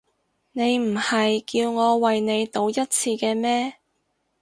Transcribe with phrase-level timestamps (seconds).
[0.53, 3.75] 你唔係叫我為你賭一次嘅咩？